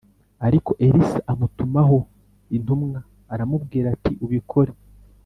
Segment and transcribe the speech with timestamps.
[0.47, 1.97] Ariko Elisa amutumaho
[2.55, 2.99] intumwa
[3.33, 4.73] aramubwira ati ubikore